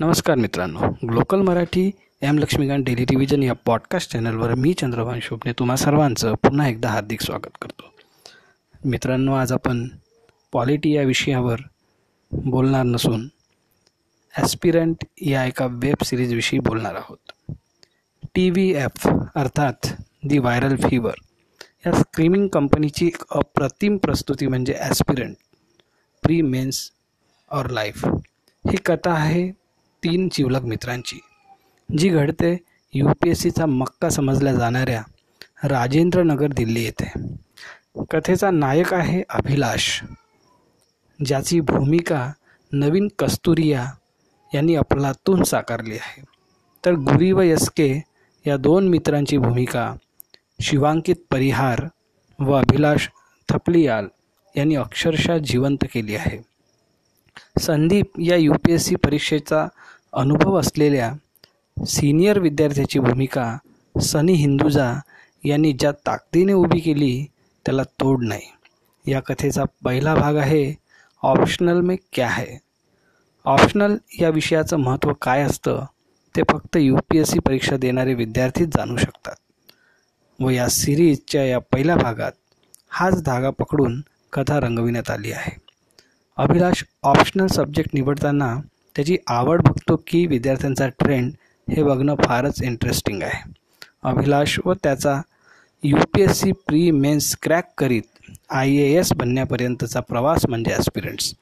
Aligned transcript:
नमस्कार 0.00 0.36
मित्रांनो. 0.36 0.88
Glocal 1.08 1.40
Marathi 1.40 1.90
M 2.22 2.38
Laxmikant 2.38 2.84
daily 2.84 3.04
revision 3.04 3.42
या 3.42 3.52
पॉडकास्ट 3.66 4.12
चॅनलवर 4.12 4.54
मी 4.54 4.72
चंद्रभान 4.72 5.20
शोभने 5.22 5.52
तुम्हा 5.52 5.76
सर्वांचं 5.76 6.34
पुन्हा 6.34 6.68
एकदा 6.68 6.88
हार्दिक 6.88 7.22
स्वागत 7.22 7.56
करतो. 7.62 7.92
मित्रांनो 8.84 9.34
आज 9.34 9.52
आपण 9.52 9.86
पॉलिटी 10.52 10.92
या 10.92 11.02
विषयावर 11.02 11.60
बोलणार 12.32 12.84
नसून 12.84 13.28
ॲस्पिरंट 14.34 15.04
या 15.20 15.44
एका 15.44 15.66
वेब 15.70 16.04
सिरीजविषयी 16.04 16.58
बोलणार 16.58 16.94
आहोत. 16.94 17.52
टी 18.34 18.50
व्ही 18.50 18.70
एफ 18.74 19.08
अर्थात 19.08 19.94
दी 20.28 20.38
व्हायरल 20.38 20.76
फीवर 20.76 21.14
या 21.86 21.92
स्क्रीमिंग 21.92 22.48
कंपनीची 22.48 23.06
एक 23.06 23.22
अप्रतिम 23.30 23.96
प्रस्तुती 23.96 24.46
म्हणजे 24.46 24.74
aspirant 24.80 25.36
pre 26.22 26.42
mains 26.42 26.90
or 27.50 27.70
life 27.70 28.06
ही 28.64 28.76
कथा 28.76 29.12
आहे 29.12 29.63
तीन 30.04 30.28
जिवलग 30.32 30.64
मित्रांची. 30.64 31.20
जी 31.98 32.08
घडते 32.08 32.56
यू 32.94 33.08
पी 33.08 33.30
एस 33.30 33.40
सीचा 33.40 33.66
मक्का 33.66 34.08
समजल्या 34.08 34.54
जाणाऱ्या 34.54 35.02
राजेंद्रनगर 35.64 36.46
दिल्ली 36.46 36.84
येथे. 36.84 37.12
कथेचा 38.10 38.50
नायक 38.50 38.94
आहे 38.94 39.22
अभिलाष 39.28 40.02
ज्याची 41.24 41.60
भूमिका 41.60 42.32
नवीन 42.72 43.08
कस्तुरिया 43.18 43.90
यांनी 44.54 44.74
अफलातून 44.74 45.42
साकारली 45.42 45.94
आहे. 45.94 46.22
तर 46.84 46.92
गुरी 46.92 47.32
व 47.32 47.40
यसके 47.40 48.02
या 48.46 48.56
दोन 48.56 48.88
मित्रांची 48.88 49.38
भूमिका 49.38 49.94
शिवांकित 50.60 51.16
परिहार 51.30 51.88
व 52.38 52.52
अभिलाष 52.52 53.08
थपलियाल 53.48 54.06
यांनी 54.56 54.74
अक्षरशः 54.74 55.38
जिवंत 55.38 55.84
केली 55.94 56.16
आहे. 56.16 56.54
संदीप 57.60 58.20
या 58.20 58.36
यू 58.36 58.52
पी 58.52 58.72
एस 58.72 58.82
सी 58.82 58.94
परीक्षेचा 58.94 59.66
अनुभव 60.14 60.60
असलेल्या 60.60 61.12
सिनियर 61.86 62.38
विद्यार्थ्याची 62.38 62.98
भूमिका 62.98 63.56
सनी 64.02 64.32
हिंदुजा 64.32 65.00
यांनी 65.44 65.72
ज्या 65.72 65.92
ताकदीने 65.92 66.52
उभी 66.52 66.80
केली 66.80 67.26
त्याला 67.66 67.82
तोड 67.82 68.24
नाही. 68.24 68.42
या 69.12 69.20
कथेचा 69.20 69.64
पहिला 69.84 70.14
भाग 70.14 70.36
आहे 70.36 70.74
ऑप्शनल 71.22 71.80
में 71.80 71.96
क्या 72.12 72.28
है? 72.28 72.46
ऑप्शनल 73.44 73.96
या 74.20 74.28
विषयाचं 74.28 74.76
महत्त्व 74.76 75.12
काय 75.12 75.42
असतं 75.42 75.84
ते 76.36 76.42
फक्त 76.50 76.76
यू 76.76 76.96
पी 76.96 77.18
एस 77.18 77.30
सी 77.30 77.38
परीक्षा 77.38 77.76
देणारे 77.76 78.14
विद्यार्थीच 78.14 78.68
जाणू 78.68 78.96
शकतात. 78.96 79.34
व 80.40 80.50
या 80.50 80.68
सिरीजच्या 80.68 81.44
या 81.44 81.58
पहिल्या 81.58 81.96
भागात 81.96 82.32
हाच 82.90 83.22
धागा 83.22 83.50
पकडून 83.50 84.00
कथा 84.32 84.60
रंगविण्यात 84.60 85.10
आली 85.10 85.32
आहे. 85.32 85.56
अभिलाष 86.36 86.82
ऑप्शनल 87.02 87.46
सब्जेक्ट 87.46 87.90
निवडताना 87.94 88.56
त्याची 88.96 89.16
आवड 89.26 89.62
बघतो 89.62 89.96
की 90.06 90.26
विद्यार्थ्यांचा 90.26 90.88
ट्रेंड 90.98 91.32
हे 91.68 91.82
बघणं 91.82 92.14
फारच 92.24 92.62
इंटरेस्टिंग 92.62 93.22
आहे. 93.22 93.42
अभिलाष 94.02 94.58
व 94.64 94.72
त्याचा 94.82 95.20
U 95.82 95.96
P 96.14 96.22
S 96.22 96.40
C 96.40 96.52
pre 96.66 96.90
mains 96.90 97.34
crack 97.42 97.68
करीत 97.78 98.30
आय 98.50 98.70
ए 98.76 98.92
एस 98.98 99.12
बनण्यापर्यंतचा 99.12 100.00
प्रवास 100.00 100.46
म्हणजे 100.48 100.72
ॲस्पिरंट्स 100.72 101.32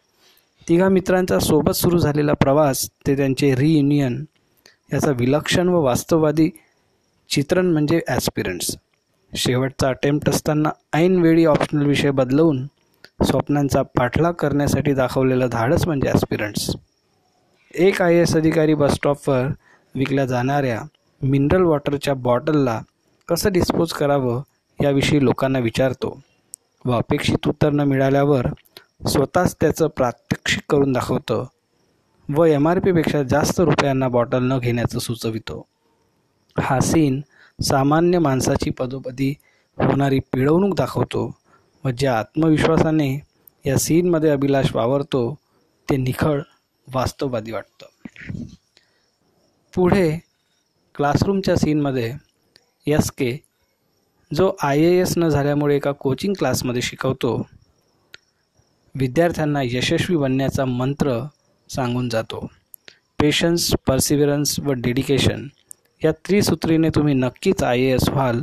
तिघा 0.68 0.88
मित्रांचा 0.88 1.38
सोबत 1.38 1.72
सुरू 1.72 1.98
झालेला 1.98 2.32
प्रवास 2.32 2.88
ते 3.06 3.16
त्यांचे 3.16 3.54
रियुनियन 3.56 4.24
याचा 4.92 5.10
विलक्षण 5.10 5.68
व 5.68 5.80
वास्तववादी 5.82 6.48
चित्रण 7.30 7.70
म्हणजे 7.72 8.00
ॲस्पिरंट्स 8.08 8.76
शेवटचा 9.32 9.88
अटेम्प्ट 9.88 10.28
असताना 10.28 10.70
ऐनवेळी 10.92 11.44
ऑप्शनल 11.44 11.86
विषय 11.86 12.10
बदलवून 12.10 12.66
स्वप्नांचा 13.26 13.82
पाठलाग 13.96 14.32
करण्यासाठी 14.32 14.92
दाखवलेलं 14.92 15.48
धाडस 15.48 15.86
म्हणजे 15.86 16.08
ॲस्पिरंट्स 16.08 16.70
एक 17.74 18.02
आय 18.02 18.14
एस 18.14 18.36
अधिकारी 18.36 18.74
बसस्टॉपवर 18.74 19.46
विकल्या 19.94 20.26
जाणाऱ्या 20.26 20.80
मिनरल 21.22 21.62
वॉटरच्या 21.62 22.14
बॉटलला 22.14 22.80
कसं 23.28 23.52
डिस्पोज 23.52 23.92
करावं 23.92 24.42
याविषयी 24.82 25.24
लोकांना 25.24 25.58
विचारतो 25.58 26.20
व 26.84 26.92
अपेक्षित 26.92 27.48
उत्तर 27.48 27.70
न 27.70 27.80
मिळाल्यावर 27.80 28.46
स्वतःच 29.08 29.56
त्याचं 29.60 29.86
प्रात्यक्षिक 29.86 30.62
करून 30.68 30.92
दाखवतं 30.92 31.44
व 32.28 32.44
एम 32.44 32.68
आर 32.68 32.78
पीपेक्षा 32.78 33.22
जास्त 33.22 33.60
रुपयांना 33.60 34.08
बॉटल 34.08 34.42
न 34.42 34.58
घेण्याचं 34.58 34.98
सुचवितो. 34.98 35.66
हा 36.60 36.80
सीन 36.80 37.20
सामान्य 37.62 38.18
माणसाची 38.18 38.70
पदोपदी 38.70 39.34
होणारी 39.78 40.18
पिळवणूक 40.32 40.74
दाखवतो 40.76 41.36
व 41.84 41.90
ज्या 41.90 42.18
आत्मविश्वासाने 42.18 43.20
या 43.66 43.78
सीनमध्ये 43.78 44.30
अभिलाष 44.30 44.74
वावरतो 44.74 45.34
ते 45.90 45.96
निखळ 45.96 46.40
वास्तववादी 46.92 47.52
वाटतं. 47.52 47.86
पुढे 49.74 50.18
क्लासरूमच्या 50.94 51.56
सीनमध्ये 51.56 52.14
एस 52.86 53.10
के 53.10 53.36
जो 54.34 54.52
आय 54.62 54.78
ए 54.78 55.00
एस 55.00 55.14
न 55.16 55.28
झाल्यामुळे 55.28 55.76
एका 55.76 55.92
कोचिंग 55.92 56.34
क्लासमध्ये 56.38 56.82
शिकवतो 56.82 57.46
विद्यार्थ्यांना 58.94 59.62
यशस्वी 59.62 60.16
बनण्याचा 60.16 60.64
मंत्र 60.64 61.26
सांगून 61.70 62.08
जातो. 62.08 62.50
पेशन्स 63.20 63.74
पर्सिव्हरन्स 63.86 64.60
व 64.60 64.72
डेडिकेशन 64.72 65.48
या 66.04 66.12
त्रिसूत्रीने 66.12 66.88
तुम्ही 66.88 67.14
नक्कीच 67.14 67.62
आय 67.62 67.80
ए 67.80 67.94
एस 67.94 68.08
व्हाल 68.08 68.42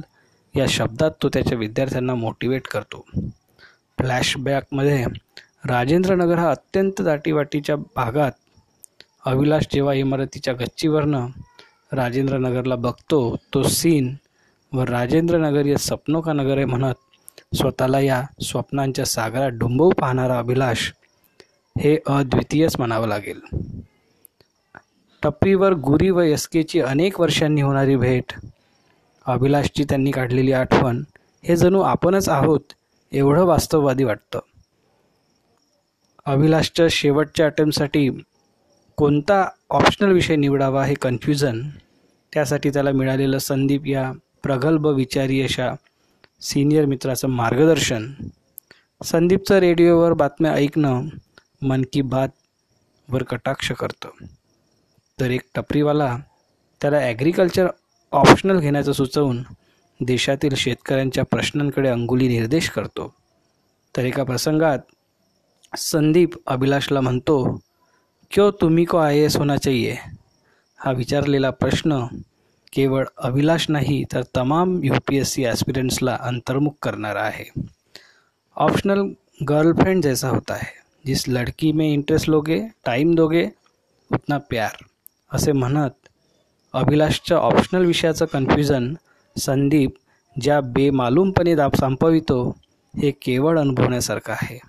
या 0.55 0.65
शब्दात 0.69 1.11
तो 1.23 1.29
त्याच्या 1.29 1.57
विद्यार्थ्यांना 1.57 2.15
मोटिवेट 2.15 2.67
करतो. 2.67 3.05
फ्लॅशबॅकमध्ये 3.97 5.05
राजेंद्रनगर 5.67 6.37
हा 6.37 6.49
अत्यंत 6.51 7.01
दाटीवाटीच्या 7.01 7.75
भागात 7.95 8.31
अविलास 9.25 9.65
जेव्हा 9.73 9.93
इमारतीच्या 9.93 10.53
गच्चीवरनं 10.53 11.27
राजेंद्रनगरला 11.91 12.75
बघतो 12.75 13.35
तो 13.53 13.63
सीन 13.63 14.15
व 14.73 14.83
राजेंद्रनगर 14.83 15.65
या 15.65 15.77
सपनो 15.77 16.21
का 16.21 16.33
नगर 16.33 16.55
आहे 16.55 16.65
म्हणत 16.65 17.55
स्वतःला 17.55 17.99
या 17.99 18.23
स्वप्नांच्या 18.41 19.05
सागरात 19.05 19.51
डुंबवू 19.51 19.89
पाहणारा 19.89 20.39
अभिलाष 20.39 20.91
हे 21.77 21.97
अद्वितीयच 22.07 22.75
म्हणावं 22.77 23.07
लागेल. 23.07 23.39
टप्पीवर 25.23 25.73
गुरी 25.73 26.09
व 26.09 26.21
यसकेची 26.21 26.81
अनेक 26.81 27.19
वर्षांनी 27.19 27.61
होणारी 27.61 27.95
भेट 27.95 28.33
अभिलाषची 29.25 29.83
त्यांनी 29.83 30.11
काढलेली 30.11 30.51
आठवण 30.51 31.03
हे 31.43 31.55
जणू 31.55 31.81
आपणच 31.81 32.29
आहोत 32.29 32.73
एवढं 33.11 33.45
वास्तववादी 33.45 34.03
वाटतं. 34.03 34.39
अभिलाषच्या 36.29 36.85
शेवटच्या 36.91 37.45
अटेम्प्टसाठी 37.45 38.09
कोणता 38.97 39.49
ऑप्शनल 39.69 40.11
विषय 40.11 40.35
निवडावा 40.35 40.85
हे 40.85 40.93
कन्फ्युजन 40.93 41.61
त्यासाठी 42.33 42.69
त्याला 42.69 42.91
मिळालेलं 42.91 43.37
संदीप 43.37 43.87
या 43.87 44.11
प्रगल्भ 44.43 44.87
विचारी 44.87 45.41
अशा 45.41 45.73
सिनियर 46.41 46.85
मित्राचं 46.85 47.27
मार्गदर्शन. 47.27 48.11
संदीपचं 49.03 49.57
रेडिओवर 49.57 50.13
बातम्या 50.13 50.51
ऐकणं 50.51 51.07
मन 51.61 51.83
की 51.93 52.01
बातवर 52.01 53.23
कटाक्ष 53.23 53.71
करतं. 53.71 54.09
तर 55.19 55.29
एक 55.29 55.41
टपरीवाला 55.55 56.17
त्याला 56.81 56.97
ॲग्रिकल्चर 56.97 57.67
ऑप्शनल 58.11 58.59
घेण्याचं 58.59 58.91
सुचवून 58.91 59.43
देशातील 60.05 60.55
शेतकऱ्यांच्या 60.55 61.23
प्रश्नांकडे 61.23 61.89
अंगुली 61.89 62.27
निर्देश 62.27 62.69
करतो. 62.69 63.13
तर 63.97 64.05
एका 64.05 64.23
प्रसंगात 64.23 64.79
संदीप 65.73 66.31
अभिलाषला 66.47 67.01
म्हणतो 67.01 67.61
क्यों 68.31 68.51
तुम्ही 68.61 68.85
को 68.85 68.97
आय 68.97 69.17
एस 69.17 69.35
होना 69.37 69.57
चाहिए? 69.57 69.95
हा 70.79 70.91
विचारलेला 70.91 71.49
प्रश्न 71.49 71.99
केवळ 72.73 73.05
अभिलाष 73.17 73.65
नाही 73.69 74.03
तर 74.13 74.21
तमाम 74.35 74.79
यू 74.83 74.93
पी 75.07 75.17
एस 75.17 75.33
सी 75.33 75.45
ॲस्पिरंट्सला 75.45 76.15
अंतर्मुख 76.21 76.71
करणारा 76.81 77.21
आहे. 77.21 77.45
ऑप्शनल 78.57 79.01
गर्लफ्रेंड 79.49 80.03
जैसा 80.03 80.29
होता 80.29 80.55
है 80.55 80.71
जिस 81.05 81.27
लड़की 81.27 81.71
में 81.71 81.87
इंटरेस्ट 81.93 82.29
लोगे 82.29 82.59
टाइम 82.85 83.13
दोगे 83.15 83.45
उतना 84.11 84.37
प्यार. 84.37 84.83
असे 85.31 85.51
म्हणत 85.51 86.09
अभिलाषच्या 86.73 87.37
ऑप्शनल 87.37 87.85
विषयाचं 87.85 88.25
कन्फ्युजन 88.25 88.93
संदीप 89.35 89.95
ज्या 90.35 90.59
बेमालूमपणे 90.61 91.55
दाब 91.55 91.75
संपवितो 91.75 92.41
हे 92.93 93.11
केवळ 93.11 93.59
अनुभवण्यासारखं 93.59 94.33
आहे. 94.33 94.59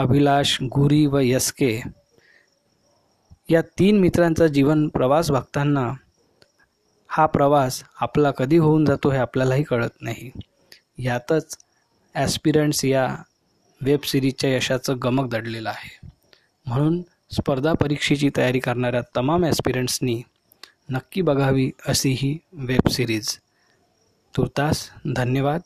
अभिलाष 0.00 0.56
गुरी 0.62 1.06
व 1.06 1.18
यसके 1.18 1.82
या 3.50 3.62
तीन 3.62 4.00
मित्रांचा 4.00 4.46
जीवन 4.46 4.88
प्रवास 4.88 5.30
बघताना 5.30 5.92
हा 7.08 7.26
प्रवास 7.26 7.82
आपला 8.00 8.30
कधी 8.30 8.56
होऊन 8.56 8.84
जातो 8.84 9.10
हे 9.10 9.18
आपल्यालाही 9.18 9.62
कळत 9.62 10.02
नाही. 10.02 10.30
यातच 10.98 11.56
ॲस्पिरंट्स 12.14 12.84
या 12.84 13.16
वेब 13.80 14.00
सिरीजच्या 14.04 14.56
यशाचं 14.56 14.94
गमक 15.02 15.30
दडलेलं 15.30 15.68
आहे. 15.68 16.08
म्हणून 16.66 17.02
स्पर्धा 17.30 17.72
परीक्षेची 17.72 18.30
तयारी 18.36 18.58
करणाऱ्या 18.58 19.00
तमाम 19.16 19.44
ॲस्पिरंट्सनी 19.44 20.22
नक्की 20.90 21.22
बघावी 21.22 21.70
अशी 21.86 22.10
ही 22.10 22.38
वेब 22.52 22.88
सिरीज. 22.88 23.36
तुर्तास 24.36 24.90
धन्यवाद. 25.16 25.60